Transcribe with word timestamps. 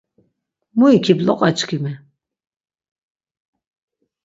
Mo 0.77 0.85
ikip 0.97 1.19
loqaçkimi. 1.27 1.93